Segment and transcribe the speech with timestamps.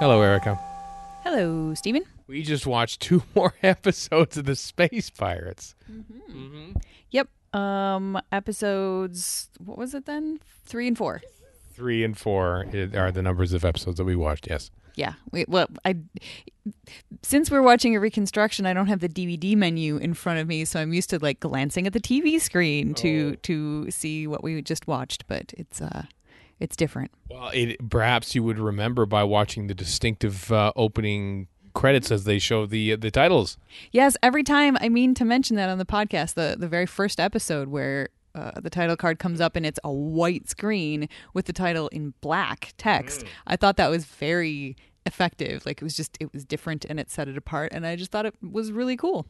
[0.00, 0.58] Hello, Erika.
[1.22, 2.02] Hello, Steven.
[2.26, 5.74] We just watched two more episodes of the Space Pirates.
[7.10, 7.28] Yep.
[7.52, 9.50] Um, episodes.
[9.64, 10.40] What was it then?
[10.64, 11.22] Three and four.
[11.72, 14.48] Three and four are the numbers of episodes that we watched.
[14.50, 14.72] Yes.
[14.96, 15.14] Yeah.
[15.30, 15.96] We, well, I
[17.22, 20.64] since we're watching a reconstruction, I don't have the DVD menu in front of me,
[20.64, 24.60] so I'm used to like glancing at the TV screen to to see what we
[24.60, 25.26] just watched.
[25.28, 26.04] But it's uh,
[26.60, 27.10] it's different.
[27.30, 32.38] Well, it, perhaps you would remember by watching the distinctive uh, opening credits as they
[32.38, 33.58] show the the titles.
[33.90, 37.20] Yes, every time I mean to mention that on the podcast, the the very first
[37.20, 41.52] episode where uh, the title card comes up and it's a white screen with the
[41.52, 43.24] title in black text.
[43.46, 45.64] I thought that was very effective.
[45.66, 48.10] Like it was just it was different and it set it apart, and I just
[48.10, 49.26] thought it was really cool.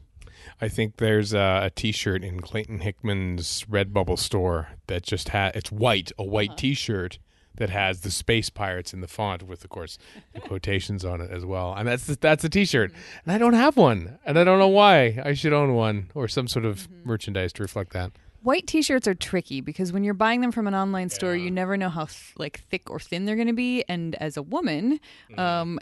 [0.61, 5.71] I think there's a, a T-shirt in Clayton Hickman's Redbubble store that just had it's
[5.71, 6.57] white, a white uh-huh.
[6.57, 7.19] T-shirt
[7.57, 9.97] that has the Space Pirates in the font with, of course,
[10.33, 11.73] the quotations on it as well.
[11.73, 13.19] And that's that's a T-shirt, mm-hmm.
[13.25, 15.19] and I don't have one, and I don't know why.
[15.23, 17.09] I should own one or some sort of mm-hmm.
[17.09, 18.11] merchandise to reflect that.
[18.45, 21.77] White T-shirts are tricky because when you're buying them from an online store, you never
[21.77, 23.83] know how th- like thick or thin they're going to be.
[23.89, 24.99] And as a woman,
[25.31, 25.39] mm-hmm.
[25.39, 25.79] um,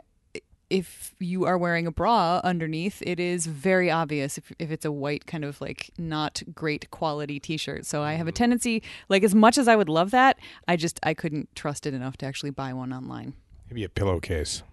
[0.74, 4.92] if you are wearing a bra underneath, it is very obvious if, if it's a
[4.92, 7.86] white kind of like not great quality T-shirt.
[7.86, 8.38] So I have a mm-hmm.
[8.38, 11.94] tendency, like as much as I would love that, I just I couldn't trust it
[11.94, 13.36] enough to actually buy one online.
[13.70, 14.64] Maybe a pillowcase,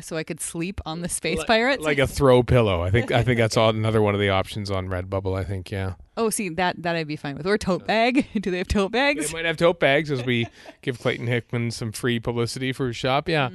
[0.00, 1.84] So I could sleep on the Space Pirates.
[1.84, 2.82] like a throw pillow.
[2.82, 5.38] I think I think that's all, another one of the options on Redbubble.
[5.38, 5.94] I think yeah.
[6.16, 7.46] oh, see that that I'd be fine with.
[7.46, 8.26] Or tote bag.
[8.40, 9.28] Do they have tote bags?
[9.28, 10.46] They might have tote bags as we
[10.82, 13.28] give Clayton Hickman some free publicity for his shop.
[13.28, 13.50] Yeah.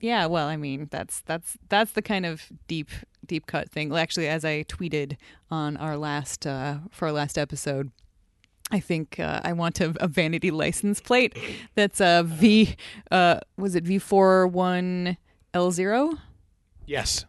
[0.00, 2.90] Yeah, well, I mean, that's that's that's the kind of deep
[3.26, 3.90] deep cut thing.
[3.90, 5.16] Well, actually, as I tweeted
[5.50, 7.90] on our last uh, for our last episode,
[8.70, 11.36] I think uh, I want a, a vanity license plate
[11.74, 12.76] that's a V.
[13.10, 15.16] Uh, was it V four one
[15.54, 16.12] L zero?
[16.86, 17.24] Yes.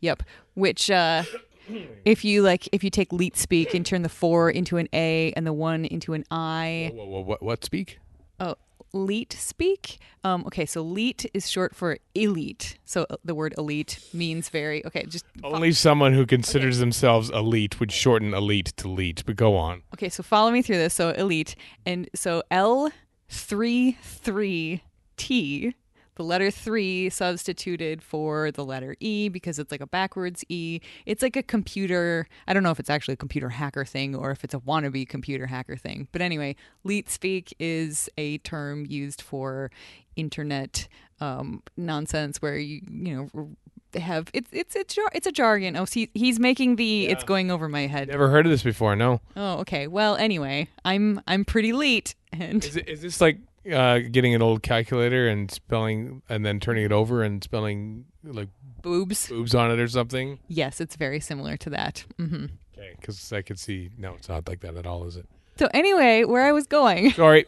[0.00, 0.22] Yep.
[0.54, 1.24] Which, uh,
[2.04, 5.32] if you like, if you take leet speak and turn the four into an A
[5.36, 6.90] and the one into an I.
[6.94, 7.98] What, what, what, what speak?
[8.40, 8.54] Oh,
[8.92, 9.98] leet speak.
[10.24, 12.78] Um, okay, so leet is short for elite.
[12.84, 15.04] So uh, the word elite means very okay.
[15.06, 19.22] Just Only someone who considers themselves elite would shorten elite to leet.
[19.26, 19.82] But go on.
[19.94, 20.08] okay.
[20.08, 20.94] So follow me through this.
[20.94, 22.90] So elite, and so L
[23.28, 24.82] three three
[25.16, 25.74] T.
[26.18, 30.80] The letter three substituted for the letter E because it's like a backwards E.
[31.06, 32.26] It's like a computer.
[32.48, 35.08] I don't know if it's actually a computer hacker thing or if it's a wannabe
[35.08, 36.08] computer hacker thing.
[36.10, 39.70] But anyway, leet speak is a term used for
[40.16, 40.88] internet
[41.20, 43.50] um, nonsense where you you know
[43.92, 45.76] they have it's it's it's jar- it's a jargon.
[45.76, 48.08] Oh, see, he's making the it's going over my head.
[48.08, 48.96] Never heard of this before.
[48.96, 49.20] No.
[49.36, 49.86] Oh, okay.
[49.86, 53.38] Well, anyway, I'm I'm pretty late, and Is, it, is this like
[53.72, 58.48] uh, getting an old calculator and spelling and then turning it over and spelling like
[58.82, 59.28] boobs.
[59.28, 60.38] boobs on it or something?
[60.48, 62.04] Yes, it's very similar to that.
[62.18, 62.46] Mm-hmm.
[62.76, 62.92] Okay.
[63.00, 63.90] Because I could see.
[63.98, 65.26] No, it's not like that at all, is it?
[65.58, 67.46] So anyway, where I was going, Sorry.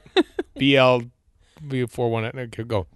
[0.57, 1.03] BL.
[1.69, 2.35] B41.
[2.37, 2.87] Okay, go.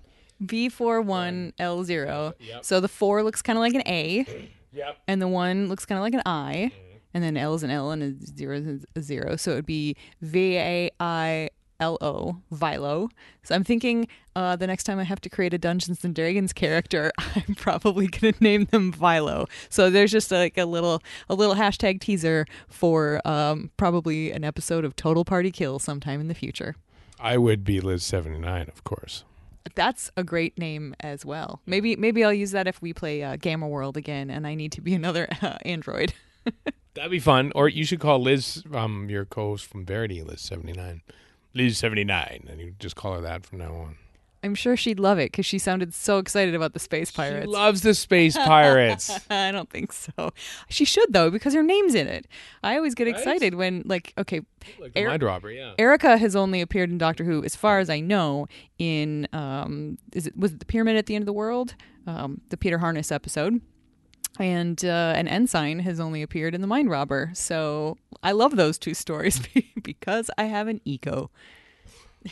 [0.43, 2.35] V41L0.
[2.63, 4.27] So the four looks kind of like an A,
[4.73, 4.99] Yep.
[5.07, 6.73] and the one looks kind of like an I,
[7.13, 9.37] and then L is an L and a zero is a zero.
[9.37, 13.11] So it would be V A I L O, Vilo.
[13.43, 16.53] So I'm thinking uh, the next time I have to create a Dungeons and Dragons
[16.53, 19.49] character, I'm probably gonna name them Vilo.
[19.69, 24.85] So there's just like a little a little hashtag teaser for um, probably an episode
[24.85, 26.77] of Total Party Kill sometime in the future.
[27.21, 29.25] I would be Liz79, of course.
[29.75, 31.61] That's a great name as well.
[31.65, 34.73] Maybe maybe I'll use that if we play uh, Gamma World again, and I need
[34.73, 36.13] to be another uh, android.
[36.95, 37.51] That'd be fun.
[37.55, 41.01] Or you should call Liz, um, your co-host from Verity, Liz seventy nine,
[41.71, 43.97] Seventy nine, and you just call her that from now on.
[44.43, 47.47] I'm sure she'd love it because she sounded so excited about the space pirates.
[47.47, 49.11] She loves the space pirates.
[49.31, 50.33] I don't think so.
[50.69, 52.27] She should though because her name's in it.
[52.63, 53.15] I always get Right?
[53.17, 54.43] excited when like okay,
[54.79, 55.73] like Eric- mind robber, yeah.
[55.79, 58.47] Erica has only appeared in Doctor Who, as far as I know,
[58.79, 61.75] in um, is it was it the Pyramid at the End of the World,
[62.07, 63.63] um, the Peter Harness episode,
[64.39, 67.31] and uh, an ensign has only appeared in the Mind Robber.
[67.35, 69.41] So I love those two stories
[69.83, 71.31] because I have an eco.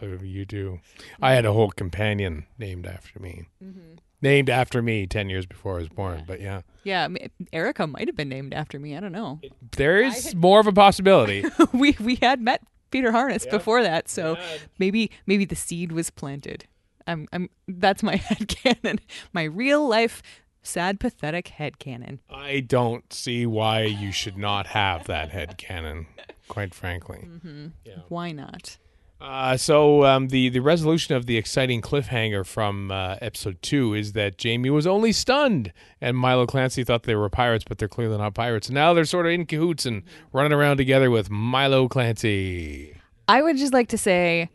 [0.00, 0.78] So you do.
[1.20, 3.46] I had a whole companion named after me.
[3.60, 3.96] Mm-hmm.
[4.22, 6.22] Named after me ten years before I was born.
[6.24, 8.96] But yeah, Yeah, I mean, Erica might have been named after me.
[8.96, 9.40] I don't know.
[9.72, 11.44] there is more of a possibility.
[11.72, 12.62] we we had met
[12.92, 13.50] Peter Harness Yeah.
[13.50, 14.60] before that, so had.
[14.78, 16.66] maybe maybe the seed was planted.
[17.08, 19.00] I'm I'm that's my head canon.
[19.32, 20.22] My real life
[20.68, 22.20] sad pathetic head canon.
[22.30, 26.06] I don't see why you should not have that head cannon.
[26.48, 27.66] Quite frankly, Mm-hmm.
[27.84, 27.94] yeah.
[28.08, 28.78] Why not?
[29.20, 34.12] Uh, so um, the the resolution of the exciting cliffhanger from uh, episode two is
[34.12, 38.16] that Jamie was only stunned, and Milo Clancy thought they were pirates, but they're clearly
[38.16, 38.68] not pirates.
[38.68, 42.94] And now they're sort of in cahoots and running around together with Milo Clancy.
[43.26, 44.48] I would just like to say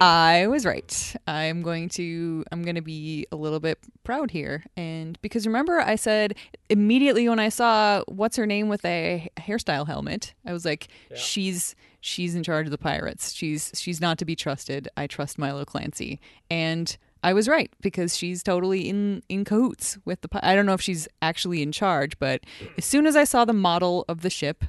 [0.00, 1.16] I was right.
[1.26, 5.80] I'm going to I'm going to be a little bit proud here and because remember
[5.80, 6.34] I said
[6.68, 11.74] immediately when I saw what's her name with a hairstyle helmet, I was like she's
[12.00, 13.32] she's in charge of the pirates.
[13.32, 14.88] She's she's not to be trusted.
[14.96, 16.20] I trust Milo Clancy.
[16.50, 20.28] And I was right because she's totally in in cahoots with the.
[20.46, 22.42] I don't know if she's actually in charge, but
[22.76, 24.64] as soon as I saw the model of the ship,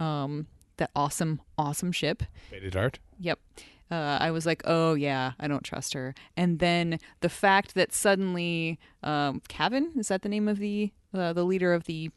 [0.00, 0.46] um,
[0.78, 2.98] that awesome awesome ship, Beta Dart.
[3.18, 3.38] Yep.
[3.90, 6.14] Uh, I was like, oh yeah, I don't trust her.
[6.36, 11.32] And then the fact that suddenly, um, Kevin is that the name of the uh,
[11.32, 12.10] the leader of the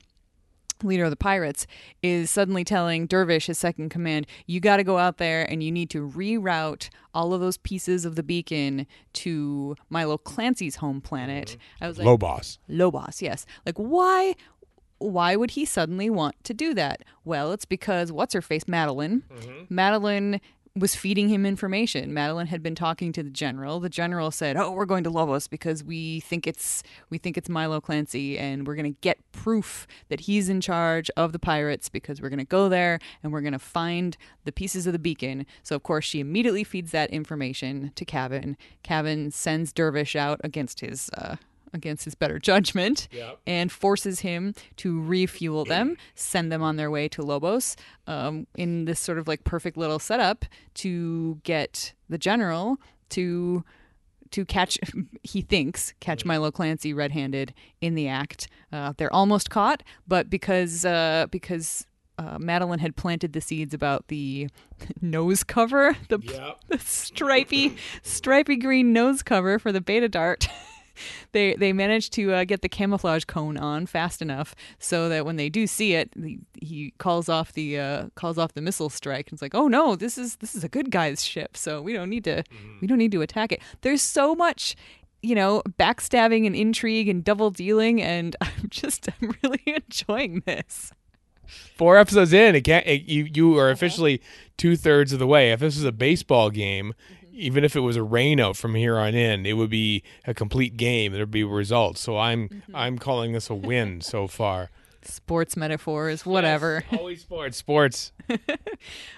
[0.84, 1.66] leader of the pirates
[2.02, 5.72] is suddenly telling Dervish, his second command, you got to go out there and you
[5.72, 11.58] need to reroute all of those pieces of the beacon to Milo Clancy's home planet.
[11.80, 12.60] I was like, Lobos.
[12.68, 13.46] Lobos, yes.
[13.66, 14.36] Like why
[15.00, 17.04] why would he suddenly want to do that?
[17.26, 19.24] Well, it's because what's her face Madeleine.
[19.70, 20.40] Madeleine
[20.76, 22.16] was feeding him information.
[22.16, 23.80] Madeleine had been talking to the general.
[23.80, 26.82] The general said, "Oh, we're going to Lobos because we think it's
[27.12, 31.12] we think it's Milo Clancy and we're going to get proof that he's in charge
[31.16, 34.52] of the pirates because we're going to go there and we're going to find the
[34.52, 38.58] pieces of the beacon." So, of course, she immediately feeds that information to Caven.
[38.82, 41.36] Caven sends Dervish out against his uh
[41.74, 43.08] against his better judgment
[43.48, 47.76] and forces him to refuel them, send them on their way to Lobos
[48.08, 52.78] um, in this sort of like perfect little setup to get the general
[53.10, 53.64] to
[54.32, 54.80] to catch
[55.24, 58.48] he thinks catch Milo Clancy red-handed in the act.
[58.72, 61.86] Uh, they're almost caught, but because uh, because
[62.18, 64.48] uh, Madeleine had planted the seeds about the
[65.02, 66.18] nose cover, the,
[66.68, 70.48] the stripy stripy green nose cover for the beta dart.
[71.32, 75.36] They they managed to uh, get the camouflage cone on fast enough so that when
[75.36, 79.28] they do see it, he, he calls off the uh, calls off the missile strike.
[79.28, 81.94] And it's like, oh no, this is this is a good guy's ship, so we
[81.94, 82.44] don't need to
[82.82, 83.62] we don't need to attack it.
[83.82, 84.76] There's so much.
[85.26, 90.92] You know, backstabbing and intrigue and double dealing, and I'm just I'm really enjoying this.
[91.78, 92.86] Four episodes in, it can't.
[92.86, 94.22] It, you you are officially
[94.58, 95.54] two thirds of the way.
[95.54, 96.94] If this was a baseball game,
[97.34, 100.78] even if it was a rainout from here on in, it would be a complete
[100.78, 101.14] game.
[101.14, 102.02] There'd be results.
[102.02, 104.70] So I'm I'm calling this a win so far.
[105.06, 106.86] Sports metaphors, whatever.
[106.98, 108.12] Always sports, sports.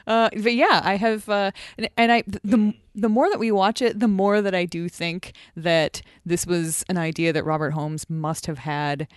[0.08, 3.82] Uh, but yeah, I have, uh, and, and I the the more that we watch
[3.82, 8.08] it, the more that I do think that this was an idea that Robert Holmes
[8.08, 9.08] must have had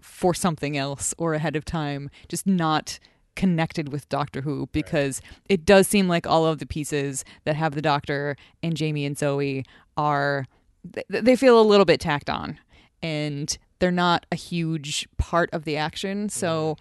[0.00, 3.00] for something else or ahead of time, just not
[3.36, 7.74] connected with Doctor Who because it does seem like all of the pieces that have
[7.74, 9.64] the Doctor and Jamie and Zoe
[9.96, 10.46] are
[10.92, 12.58] th- they feel a little bit tacked on
[13.02, 16.28] and they're not a huge part of the action.
[16.28, 16.76] So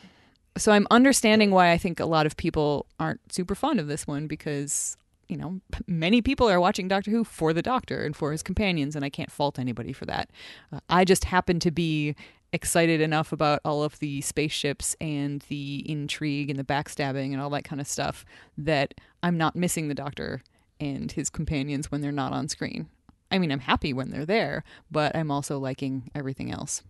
[0.57, 4.07] so I'm understanding why I think a lot of people aren't super fond of this
[4.07, 4.97] one because
[5.27, 8.95] you know many people are watching Doctor Who for the Doctor and for his companions,
[8.95, 10.29] and I can't fault anybody for that.
[10.71, 12.15] Uh, I just happen to be
[12.55, 17.49] excited enough about all of the spaceships and the intrigue and the backstabbing and all
[17.49, 18.25] that kind of stuff
[18.57, 20.41] that I'm not missing the Doctor
[20.79, 22.87] and his companions when they're not on screen.
[23.29, 26.81] I mean, I'm happy when they're there, but I'm also liking everything else.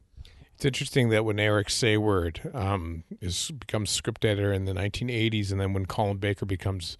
[0.54, 5.60] It's interesting that when Eric Saward um, is becomes script editor in the 1980s, and
[5.60, 6.98] then when Colin Baker becomes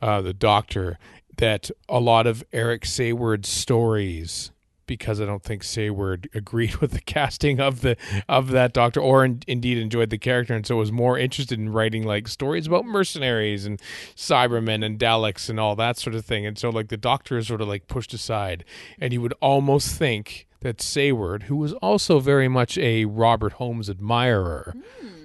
[0.00, 0.98] uh, the Doctor,
[1.36, 4.50] that a lot of Eric Saward's stories,
[4.86, 7.96] because I don't think Saward agreed with the casting of the
[8.28, 11.70] of that Doctor, or in, indeed enjoyed the character, and so was more interested in
[11.70, 13.80] writing like stories about mercenaries and
[14.14, 16.46] Cybermen and Daleks and all that sort of thing.
[16.46, 18.64] And so like the Doctor is sort of like pushed aside,
[18.98, 23.90] and you would almost think that Saward, who was also very much a Robert Holmes
[23.90, 25.15] admirer, hmm.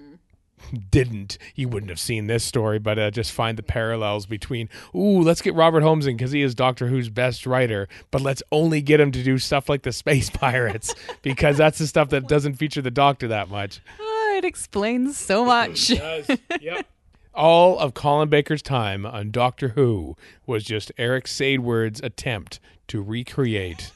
[0.89, 1.38] Didn't.
[1.53, 5.41] He wouldn't have seen this story, but uh, just find the parallels between, ooh, let's
[5.41, 9.00] get Robert Holmes in because he is Doctor Who's best writer, but let's only get
[9.00, 12.82] him to do stuff like the Space Pirates because that's the stuff that doesn't feature
[12.82, 13.82] the Doctor that much.
[14.00, 15.89] Ah, it explains so much.
[15.89, 16.88] yep.
[17.34, 23.91] All of Colin Baker's time on Doctor Who was just Eric Saward's attempt to recreate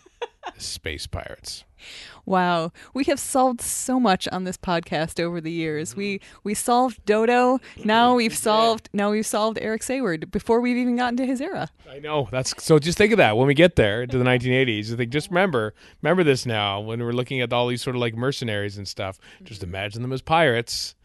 [0.58, 1.66] Space Pirates.
[2.26, 5.96] Wow, we have solved so much on this podcast over the years.
[5.96, 6.40] We mm-hmm.
[6.44, 7.60] we solved Dodo.
[7.84, 11.70] Now we've solved now we've solved Eric Saward before we've even gotten to his era.
[11.90, 12.80] I know that's so.
[12.80, 14.92] Just think of that when we get there to the 1980s.
[14.92, 18.00] I think just remember, remember this now when we're looking at all these sort of
[18.00, 19.20] like mercenaries and stuff.
[19.44, 19.70] Just mm-hmm.
[19.70, 20.96] imagine them as pirates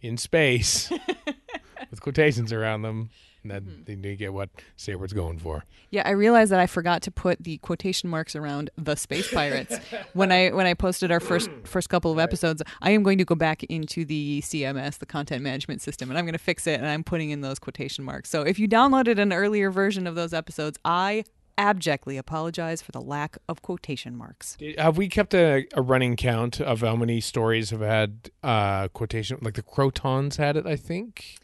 [0.00, 0.92] in space
[1.90, 3.10] with quotations around them.
[3.50, 3.82] And then Mm-hmm.
[4.02, 5.64] then you get what Saward's going for.
[5.90, 9.78] Yeah, I realized that I forgot to put the quotation marks around the space pirates
[10.12, 12.62] when I when I posted our first first couple of episodes.
[12.82, 16.24] I am going to go back into the CMS, the content management system, and I'm
[16.24, 18.28] going to fix it and I'm putting in those quotation marks.
[18.30, 21.24] So if you downloaded an earlier version of those episodes, I
[21.56, 24.56] abjectly apologize for the lack of quotation marks.
[24.78, 29.38] Have we kept a, a running count of how many stories have had uh, quotation?
[29.42, 31.36] Like the Krotons had it, I think.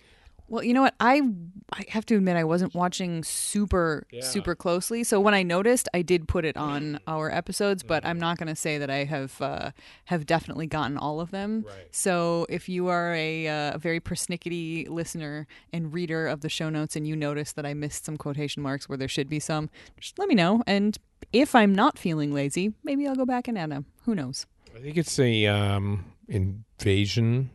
[0.48, 0.94] Well, you know what?
[1.00, 1.22] I
[1.72, 4.20] I have to admit I wasn't watching super Yeah.
[4.20, 5.02] super closely.
[5.02, 8.48] So when I noticed, I did put it on our episodes, but I'm not going
[8.48, 9.70] to say that I have uh,
[10.06, 11.64] have definitely gotten all of them.
[11.66, 11.88] Right.
[11.90, 16.94] So if you are a, uh, very persnickety listener and reader of the show notes
[16.96, 20.18] and you notice that I missed some quotation marks where there should be some, just
[20.18, 20.62] let me know.
[20.66, 20.98] And
[21.32, 23.86] if I'm not feeling lazy, maybe I'll go back and add them.
[24.04, 24.46] Who knows?
[24.76, 27.50] I think it's the um, invasion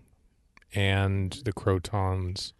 [0.73, 2.53] and the Krotons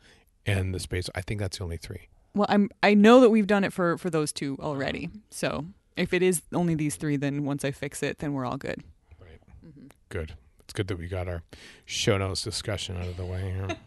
[0.50, 1.10] and the space.
[1.16, 2.08] I think that's the only three.
[2.34, 5.10] Well, I'm I know that we've done it for for those two already.
[5.30, 5.66] So
[5.98, 8.84] if it is only these three, then once I fix it, then we're all good.
[9.20, 9.42] Right.
[9.66, 9.88] Mm-hmm.
[10.10, 10.36] Good.
[10.62, 11.42] It's good that we got our
[11.86, 13.68] show notes discussion out of the way here.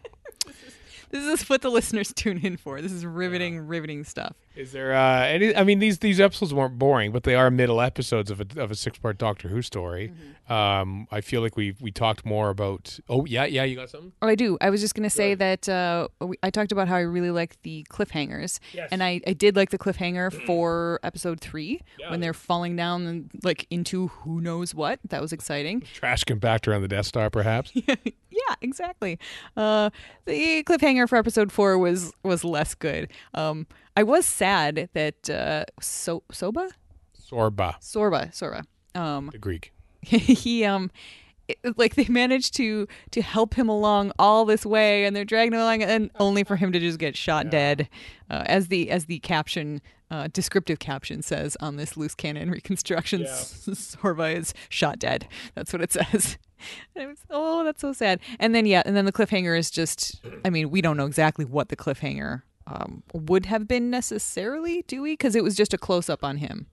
[1.12, 2.80] This is what the listeners tune in for.
[2.80, 4.34] This is riveting, riveting stuff.
[4.54, 5.54] Is there uh, any?
[5.56, 8.70] I mean, these these episodes weren't boring, but they are middle episodes of a of
[8.70, 10.12] a six part Doctor Who story.
[10.48, 12.98] Um, I feel like we we talked more about.
[13.08, 14.12] Oh yeah, yeah, you got something.
[14.20, 14.58] Oh, I do.
[14.60, 17.30] I was just going to say that uh, we, I talked about how I really
[17.30, 18.88] like the cliffhangers, Yes.
[18.92, 22.10] and I, I did like the cliffhanger for episode three Yeah.
[22.10, 24.98] when they're falling down and like into who knows what.
[25.08, 25.80] That was exciting.
[25.94, 27.72] Trash compactor on the Death Star, perhaps.
[27.74, 29.18] yeah, exactly.
[29.56, 29.90] Uh,
[30.26, 33.08] the cliffhanger for episode four was was less good.
[33.32, 33.66] Um,
[33.96, 36.70] I was sad that uh, so Soba?
[37.18, 38.64] Sorba, Sorba Sorba.
[39.00, 39.72] Um, the Greek.
[40.02, 40.90] he um
[41.48, 45.52] it- like they managed to to help him along all this way and they're dragging
[45.52, 47.88] him along and only for him to just get shot dead
[48.30, 49.80] uh, as the as the caption
[50.10, 53.20] uh, descriptive caption says on this loose cannon reconstruction.
[53.22, 53.26] Yeah.
[53.30, 55.26] sorba is shot dead.
[55.54, 56.36] That's what it says.
[56.94, 58.20] And it was, oh that's so sad.
[58.40, 61.44] And then yeah and then the cliffhanger is just i mean we don't know exactly
[61.44, 66.22] what the cliffhanger um, would have been necessarily Dewey because it was just a close-up
[66.24, 66.66] on him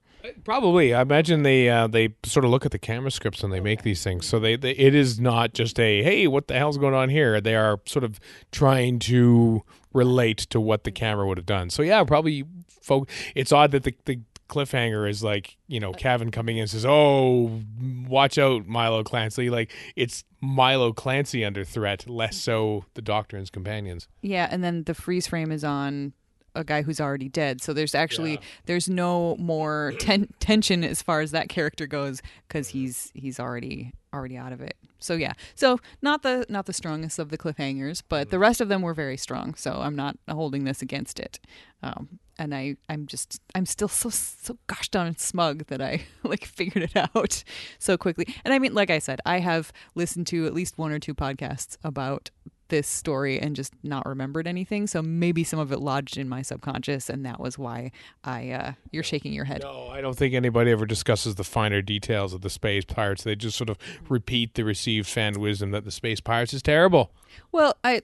[0.44, 0.94] Probably.
[0.94, 3.82] I imagine they uh, they sort of look at the camera scripts and they make
[3.82, 4.26] these things.
[4.26, 7.40] So they, they it is not just a hey, what the hell's going on here?
[7.40, 8.20] They are sort of
[8.52, 11.70] trying to relate to what the camera would have done.
[11.70, 12.44] So yeah, probably.
[12.82, 14.20] Folk, it's odd that the, the
[14.50, 17.62] cliffhanger is like you know uh, Kevin coming in and says, "Oh,
[18.06, 23.42] watch out, Milo Clancy!" Like it's Milo Clancy under threat, less so the Doctor and
[23.42, 24.08] his companions.
[24.20, 26.12] Yeah, and then the freeze frame is on
[26.56, 27.62] a guy who's already dead.
[27.62, 28.40] So there's actually Yeah.
[28.66, 33.92] there's no more ten- tension as far as that character goes because he's he's already
[34.12, 34.76] already out of it.
[34.98, 38.68] So yeah, so not the not the strongest of the cliffhangers, but the rest of
[38.68, 39.54] them were very strong.
[39.54, 41.40] So I'm not holding this against it.
[41.82, 46.44] Um, and I I'm just I'm still so so gosh darn smug that I like
[46.44, 47.44] figured it out
[47.78, 48.26] so quickly.
[48.44, 51.14] And I mean, like I said, I have listened to at least one or two
[51.14, 52.30] podcasts about
[52.70, 54.86] this story and just not remembered anything.
[54.86, 57.92] So maybe some of it lodged in my subconscious, and that was why
[58.24, 58.50] I.
[58.50, 59.62] Uh, you're shaking your head.
[59.62, 63.22] No, I don't think anybody ever discusses the finer details of the space pirates.
[63.22, 67.12] They just sort of repeat the received fan wisdom that the space pirates is terrible.
[67.52, 68.02] Well, I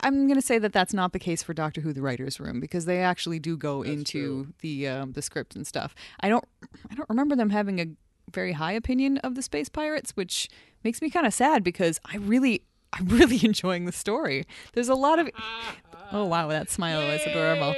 [0.00, 2.60] I'm going to say that that's not the case for Doctor Who: The Writers' Room
[2.60, 5.94] because they actually do go into the um, the script and stuff.
[6.20, 6.44] I don't
[6.90, 7.86] I don't remember them having a
[8.32, 10.48] very high opinion of the space pirates, which
[10.82, 12.62] makes me kind of sad because I really
[12.94, 14.44] I'm really enjoying the story.
[14.72, 15.28] There's a lot of
[16.12, 17.74] oh wow, that smile is adorable.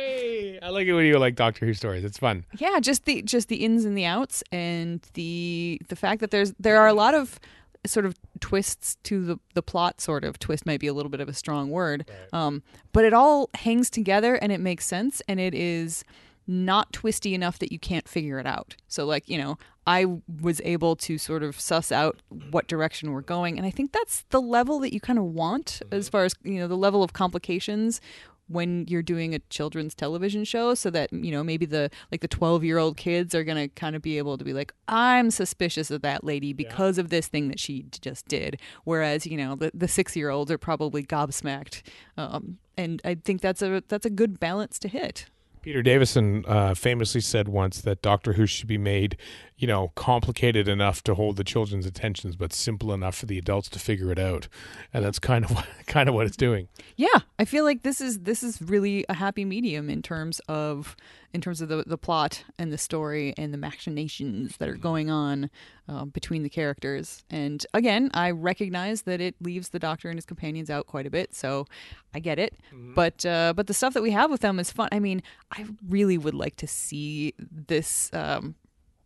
[0.62, 2.04] I like it when you like Doctor Who stories.
[2.04, 2.44] It's fun.
[2.58, 6.52] yeah just the just the ins and the outs and the the fact that there's
[6.58, 7.38] there are a lot of
[7.86, 11.20] sort of twists to the the plot sort of twist might be a little bit
[11.20, 12.60] of a strong word um
[12.92, 16.02] but it all hangs together and it makes sense and it is
[16.48, 20.04] not twisty enough that you can't figure it out so like you know i
[20.40, 23.56] was able to sort of suss out what direction we're going.
[23.56, 26.58] And i think that's the level that you kind of want as far as you
[26.58, 28.00] know the level of complications
[28.48, 32.28] when you're doing a children's television show so that you know maybe the like the
[32.28, 35.30] 12 year old kids are going to kind of be able to be like i'm
[35.30, 38.58] suspicious of that lady because of this thing that she just did.
[38.84, 41.82] Whereas you know the, the six year olds are probably gobsmacked
[42.16, 45.26] um, and i think that's a that's a good balance to hit.
[45.66, 49.16] Peter Davison uh, famously said once that Doctor Who should be made,
[49.56, 53.68] you know, complicated enough to hold the children's attentions, but simple enough for the adults
[53.70, 54.48] to figure it out.
[54.92, 56.68] And that's kind of what, kind of what it's doing.
[56.96, 60.96] yeah i feel like this is this is really a happy medium in terms of
[61.32, 65.10] in terms of the the plot and the story and the machinations that are going
[65.10, 65.50] on
[65.88, 67.24] uh, between the characters.
[67.30, 71.10] And again, I recognize that it leaves the Doctor and his companions out quite a
[71.10, 71.66] bit, so
[72.14, 72.54] I get it.
[72.72, 74.88] But uh, but the stuff that we have with them is fun.
[74.92, 75.22] I mean,
[75.52, 78.10] I really would like to see this.
[78.12, 78.54] Um,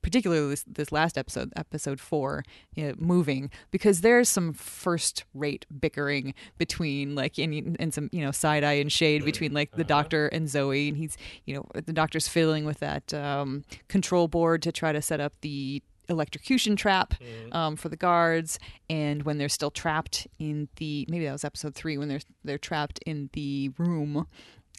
[0.02, 2.45] particularly this, this last episode, episode four,
[2.78, 8.64] uh, moving because there's some first-rate bickering between like and, and some you know side
[8.64, 11.16] eye and shade between like the doctor and Zoe, and he's
[11.47, 15.33] you know the doctor's fiddling with that um, control board to try to set up
[15.40, 17.14] the electrocution trap
[17.52, 21.73] um, for the guards and when they're still trapped in the maybe that was episode
[21.73, 24.26] three when they're they're trapped in the room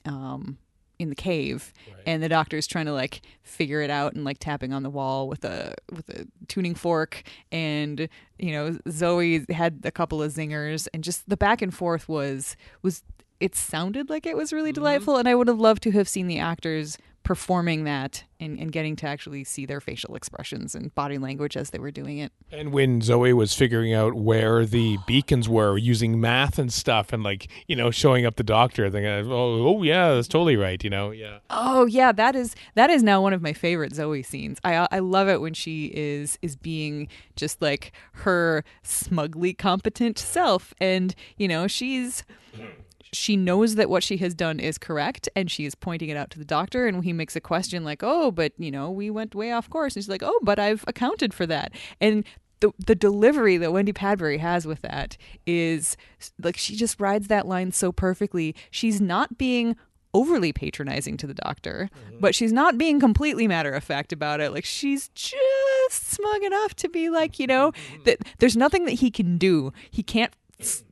[0.06, 0.58] um,
[1.02, 1.74] in the cave
[2.06, 5.28] and the doctor's trying to like figure it out and like tapping on the wall
[5.28, 7.24] with a with a tuning fork.
[7.52, 12.08] And you know Zoe had a couple of zingers and just the back and forth
[12.08, 13.04] was was
[13.42, 14.76] it sounded like it was really mm-hmm.
[14.76, 18.72] delightful and I would have loved to have seen the actors performing that and, and
[18.72, 22.32] getting to actually see their facial expressions and body language as they were doing it.
[22.52, 27.24] And when Zoe was figuring out where the beacons were using math and stuff and
[27.24, 30.90] like, you know, showing up the doctor, thinking, oh, oh yeah, that's totally right, you
[30.90, 31.40] know, yeah.
[31.50, 34.58] Oh yeah, that is that is now one of my favorite Zoe scenes.
[34.64, 40.74] I I love it when she is is being just like her smugly competent self
[40.82, 42.24] and you know, she's
[43.14, 46.30] she knows that what she has done is correct and she is pointing it out
[46.32, 49.36] to the doctor and he makes a question like oh but you know we went
[49.36, 52.24] way off course and she's like oh but i've accounted for that and
[52.62, 55.98] the, the delivery that Wendy Padbury has with that is
[56.42, 58.56] like she just rides that line so perfectly.
[58.70, 59.76] She's not being
[60.14, 62.20] overly patronizing to the doctor, mm-hmm.
[62.20, 64.52] but she's not being completely matter of fact about it.
[64.52, 68.04] Like she's just smug enough to be like, you know, mm-hmm.
[68.04, 69.72] that there's nothing that he can do.
[69.90, 70.34] He can't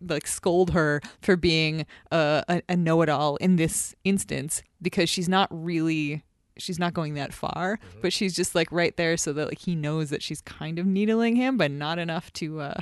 [0.01, 5.47] like scold her for being uh, a, a know-it-all in this instance because she's not
[5.51, 6.23] really
[6.57, 9.75] she's not going that far but she's just like right there so that like he
[9.75, 12.81] knows that she's kind of needling him but not enough to uh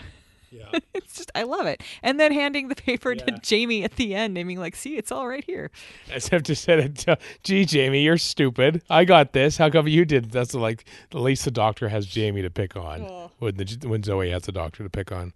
[0.50, 0.80] Yeah.
[0.96, 3.26] it's just i love it and then handing the paper Yeah.
[3.26, 5.70] to jamie at the end and being like see it's all right here
[6.12, 8.82] As if to said it, to, gee, Jamie, you're stupid.
[8.90, 9.58] I got this.
[9.58, 10.32] How come you did?
[10.32, 13.32] That's like at least the doctor has Jamie to pick on Oh.
[13.40, 15.34] when the when Zoe has the doctor to pick on.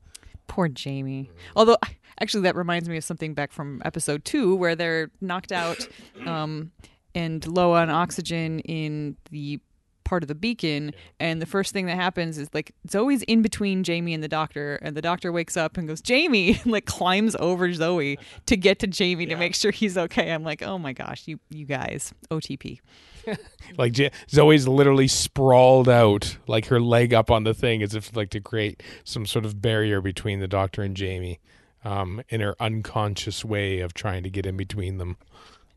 [0.48, 1.30] Poor Jamie.
[1.56, 1.77] Although,
[2.19, 5.88] actually, that reminds me of something back from episode two where they're knocked out
[6.25, 6.71] um,
[7.15, 9.60] and low on oxygen in the
[10.04, 10.93] part of the beacon.
[11.21, 14.75] And the first thing that happens is like Zoe's in between Jamie and the doctor,
[14.82, 18.80] and the doctor wakes up and goes, Jamie, and, like climbs over Zoe to get
[18.80, 20.32] to Jamie to make sure he's okay.
[20.32, 22.80] I'm like, oh my gosh, you, you guys, OTP.
[23.77, 23.95] Like
[24.29, 28.41] Zoe's literally sprawled out, like her leg up on the thing, as if like to
[28.41, 31.39] create some sort of barrier between the doctor and Jamie,
[31.86, 35.15] um, in her unconscious way of trying to get in between them.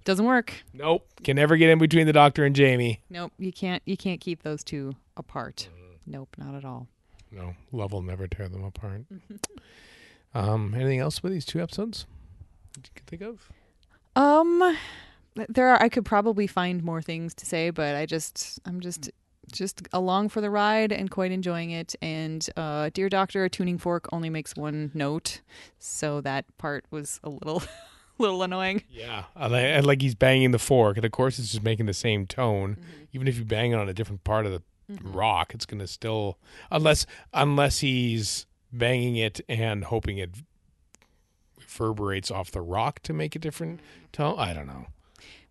[0.05, 0.65] Doesn't work.
[0.73, 3.01] Nope, can never get in between the doctor and Jamie.
[3.09, 3.83] Nope, you can't.
[3.87, 5.69] You can't keep those two apart.
[6.05, 6.89] Nope, not at all.
[7.31, 9.03] No, love will never tear them apart.
[10.35, 12.07] um, anything else with these two episodes
[12.75, 13.51] that you can think of?
[14.17, 14.77] Um,
[15.49, 15.83] there are.
[15.83, 19.11] I could probably find more things to say, but I just, I'm just,
[19.53, 21.95] just along for the ride and quite enjoying it.
[22.01, 25.41] And uh, dear Doctor, a tuning fork only makes one note,
[25.79, 27.63] so that part was a little,
[28.19, 28.83] little annoying.
[28.91, 31.87] Yeah, and like, and like he's banging the fork, and of course it's just making
[31.87, 32.77] the same tone.
[32.77, 33.05] Mm-hmm.
[33.13, 35.13] Even if you bang it on a different part of the mm-hmm.
[35.13, 36.39] rock, it's gonna still
[36.71, 40.31] unless unless he's banging it and hoping it
[41.59, 44.11] reverberates off the rock to make a different mm-hmm.
[44.13, 44.39] tone.
[44.39, 44.87] I don't know.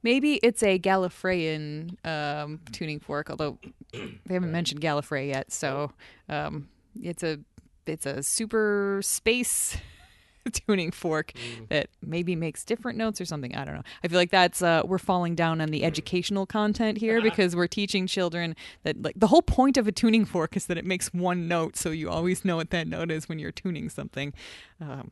[0.03, 3.57] Maybe it's a Gallifreyan um, tuning fork, although
[3.93, 5.51] they haven't mentioned Gallifrey yet.
[5.51, 5.91] So
[6.29, 6.67] um,
[7.01, 7.39] it's a
[7.85, 9.77] it's a super space
[10.51, 11.31] tuning fork
[11.69, 13.55] that maybe makes different notes or something.
[13.55, 13.83] I don't know.
[14.03, 17.67] I feel like that's uh, we're falling down on the educational content here because we're
[17.67, 21.13] teaching children that like the whole point of a tuning fork is that it makes
[21.13, 24.33] one note, so you always know what that note is when you're tuning something.
[24.81, 25.11] Um,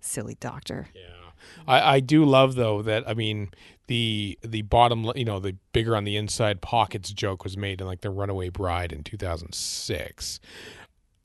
[0.00, 0.88] silly doctor.
[0.94, 1.27] Yeah,
[1.66, 3.50] I, I do love though that I mean
[3.86, 7.86] the the bottom you know the bigger on the inside pockets joke was made in
[7.86, 10.40] like the Runaway Bride in two thousand six,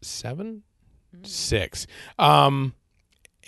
[0.01, 0.63] seven,
[1.23, 2.73] six, um,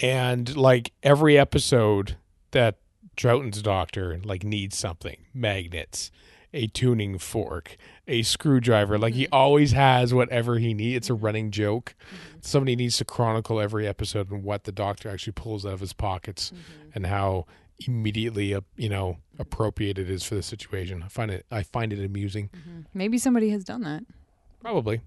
[0.02, 2.18] and like every episode
[2.52, 2.78] that
[3.16, 6.12] Troughton's doctor like needs something magnets.
[6.54, 7.76] A tuning fork,
[8.08, 8.98] a screwdriver.
[8.98, 9.34] Like he mm-hmm.
[9.34, 10.98] always has whatever he needs.
[10.98, 11.26] It's a mm-hmm.
[11.26, 11.96] running joke.
[12.00, 12.38] Mm-hmm.
[12.42, 15.94] Somebody needs to chronicle every episode and what the doctor actually pulls out of his
[15.94, 16.52] pockets
[16.94, 17.46] and how
[17.80, 21.04] immediately uh, you know appropriate it is for the situation.
[21.04, 22.50] I find it I find it amusing.
[22.94, 24.04] Maybe somebody has done that.
[24.62, 25.02] Probably.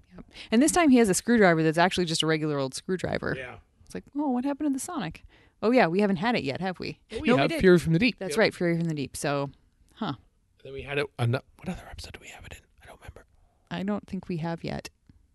[0.51, 3.35] And this time he has a screwdriver that's actually just a regular old screwdriver.
[3.37, 3.55] Yeah.
[3.85, 5.25] It's like, oh, what happened to the Sonic?
[5.61, 6.99] Oh yeah, we haven't had it yet, have we?
[7.11, 7.59] Oh, we no, we have did.
[7.59, 8.15] Fury from the Deep.
[8.19, 9.17] That's right, Fury from the Deep.
[9.17, 9.49] So,
[9.95, 10.13] huh?
[10.63, 11.07] Then we had it.
[11.17, 12.68] ano- What other episode do we have it in?
[13.71, 13.91] I don't remember.
[13.91, 14.89] I don't think we have yet.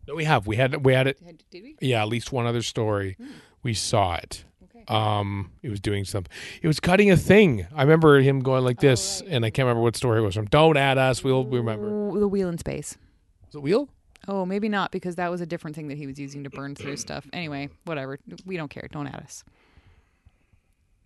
[0.06, 0.46] No, we have.
[0.46, 0.84] We had.
[0.84, 1.50] We had it.
[1.50, 1.76] Did we?
[1.80, 3.16] Yeah, at least one other story.
[3.62, 4.44] We saw it.
[4.64, 4.84] Okay.
[4.88, 6.30] Um, it was doing something.
[6.62, 7.66] It was cutting a thing.
[7.74, 9.32] I remember him going like this, right.
[9.32, 10.46] and I can't remember what story it was from.
[10.46, 11.24] Don't add us.
[11.24, 11.88] We'll we remember.
[11.88, 12.98] Oh, the wheel in space.
[13.46, 13.88] Was it Wheel?
[14.26, 16.74] Oh, maybe not because that was a different thing that he was using to burn
[16.74, 17.26] through stuff.
[17.32, 18.18] Anyway, whatever.
[18.46, 18.88] We don't care.
[18.90, 19.44] Don't add us.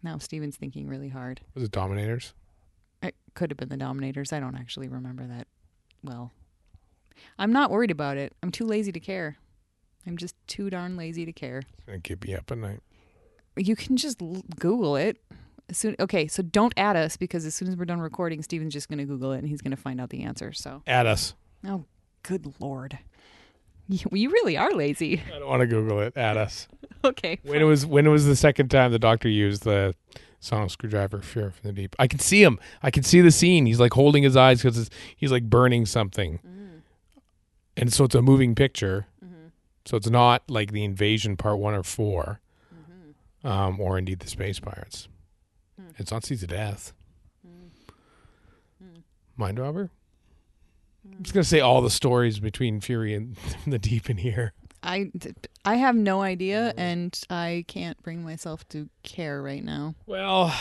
[0.02, 1.40] Now Steven's thinking really hard.
[1.54, 2.32] Was it Dominators?
[3.02, 4.32] It could have been the Dominators.
[4.32, 5.46] I don't actually remember that
[6.02, 6.32] well.
[7.38, 8.34] I'm not worried about it.
[8.42, 9.36] I'm too lazy to care.
[10.06, 11.58] I'm just too darn lazy to care.
[11.58, 12.80] It's gonna keep me up at night.
[13.56, 15.18] You can just l- Google it.
[15.70, 18.72] As soon, okay, so don't add us because as soon as we're done recording, Steven's
[18.72, 20.50] just going to Google it and he's going to find out the answer.
[20.50, 21.34] So, Add us.
[21.66, 21.84] oh,
[22.22, 22.98] good lord,
[23.86, 25.20] you, you really are lazy.
[25.34, 26.16] I don't want to Google it.
[26.16, 26.68] Add us.
[27.04, 29.94] okay, When it was when it was the second time the doctor used the
[30.40, 31.94] sonic screwdriver fear from the deep.
[31.98, 32.58] I can see him.
[32.82, 33.66] I can see the scene.
[33.66, 36.67] He's like holding his eyes because he's like burning something, mm.
[37.78, 39.06] And so it's a moving picture.
[39.24, 39.48] Mm-hmm.
[39.86, 42.40] So it's not like the invasion part one or 4
[42.74, 43.46] mm-hmm.
[43.46, 45.08] um, or indeed the space pirates.
[45.80, 45.90] Hmm.
[45.96, 46.92] It's not Seeds of Death.
[47.46, 47.68] Hmm.
[48.82, 48.98] Hmm.
[49.36, 49.90] Mind robber.
[51.16, 53.36] I'm just gonna say all the stories between Fury and
[53.66, 54.52] the Deep in here.
[54.82, 55.10] I,
[55.64, 56.80] I have no idea mm-hmm.
[56.80, 59.94] and I can't bring myself to care right now.
[60.06, 60.54] Well,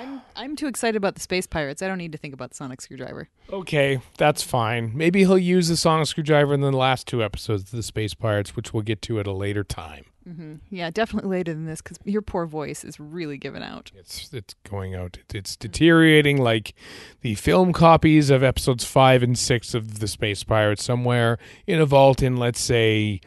[0.00, 1.82] I'm I'm too excited about the space pirates.
[1.82, 3.28] I don't need to think about the sonic screwdriver.
[3.52, 4.92] Okay, that's fine.
[4.94, 8.56] Maybe he'll use the sonic screwdriver in the last two episodes of the Space Pirates,
[8.56, 10.06] which we'll get to at a later time.
[10.28, 10.56] Mm-hmm.
[10.70, 13.90] Yeah, definitely later than this because your poor voice is really giving out.
[13.96, 15.18] It's it's going out.
[15.34, 16.74] It's deteriorating like
[17.22, 21.86] the film copies of episodes five and six of the Space Pirates somewhere in a
[21.86, 23.20] vault in, let's say,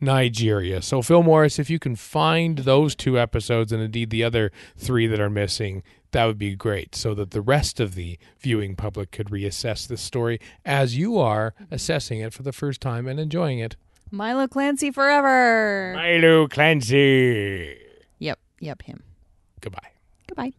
[0.00, 0.82] Nigeria.
[0.82, 5.06] So, Phil Morris, if you can find those two episodes and indeed the other three
[5.06, 5.82] that are missing,
[6.14, 10.00] that would be great, so that the rest of the viewing public could reassess this
[10.00, 13.76] story as you are assessing it for the first time and enjoying it.
[14.10, 15.92] Milo Clancy forever.
[15.94, 17.76] Milo Clancy.
[18.18, 19.02] Yep, yep, him.
[19.60, 19.90] Goodbye.
[20.26, 20.52] Goodbye.